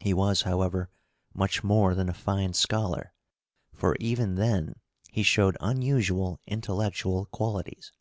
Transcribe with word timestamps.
He 0.00 0.12
was, 0.12 0.42
however, 0.42 0.90
much 1.34 1.62
more 1.62 1.94
than 1.94 2.08
a 2.08 2.12
fine 2.14 2.52
scholar, 2.52 3.14
for 3.72 3.94
even 4.00 4.34
then 4.34 4.74
he 5.12 5.22
showed 5.22 5.56
unusual 5.60 6.40
intellectual 6.48 7.26
qualities. 7.26 7.92